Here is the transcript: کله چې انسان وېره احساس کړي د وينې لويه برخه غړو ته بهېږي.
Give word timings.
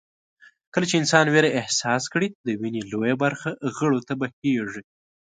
کله 0.73 0.85
چې 0.89 0.95
انسان 1.01 1.25
وېره 1.29 1.49
احساس 1.61 2.03
کړي 2.13 2.27
د 2.45 2.47
وينې 2.61 2.81
لويه 2.91 3.15
برخه 3.23 3.49
غړو 3.75 3.99
ته 4.07 4.13
بهېږي. 4.19 4.81